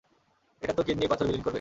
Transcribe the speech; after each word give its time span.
এটা 0.61 0.73
তোর 0.73 0.83
কিডনির 0.85 1.09
পাথর 1.09 1.25
বিলীন 1.25 1.41
করবে। 1.41 1.49